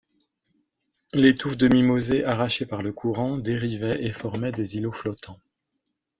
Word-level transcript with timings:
Les 1.13 1.35
touffes 1.37 1.57
de 1.57 1.67
mimosées, 1.67 2.25
arrachées 2.25 2.65
par 2.65 2.81
le 2.81 2.91
courant, 2.91 3.37
dérivaient 3.37 4.03
et 4.03 4.11
formaient 4.11 4.51
des 4.51 4.77
îlots 4.77 4.91
flottants. 4.91 5.39